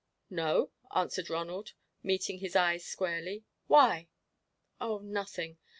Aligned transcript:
"No," 0.31 0.71
answered 0.95 1.29
Ronald, 1.29 1.73
meeting 2.01 2.39
his 2.39 2.55
eyes 2.55 2.83
squarely; 2.83 3.45
"why?" 3.67 4.09
"Oh 4.79 4.97
nothing. 4.97 5.59